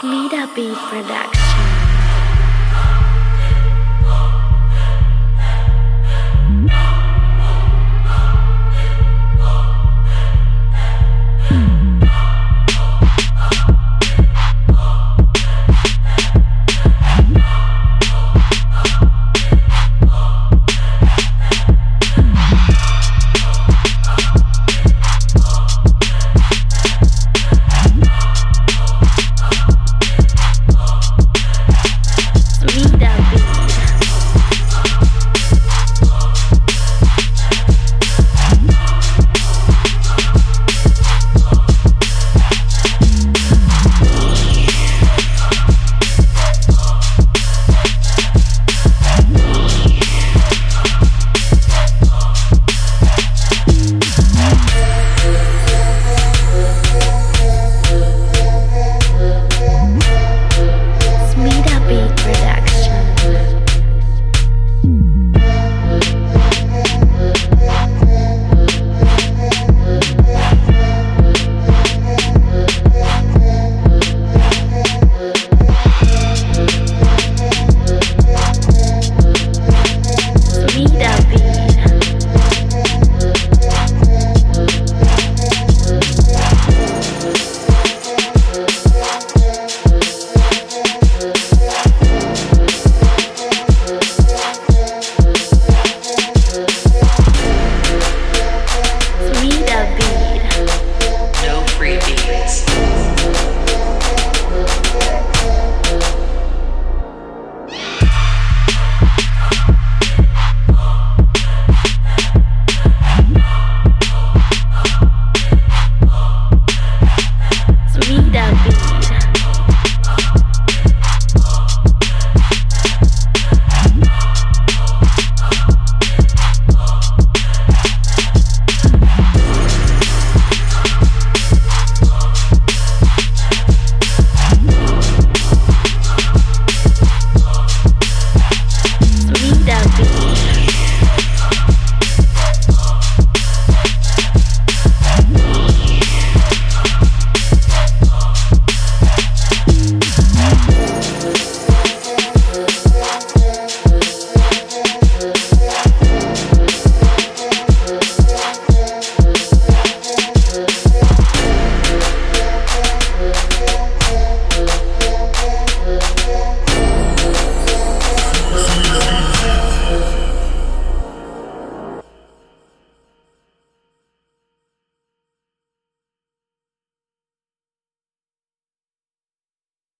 Smita 0.00 0.46
Beat 0.54 0.76
Production. 0.76 1.47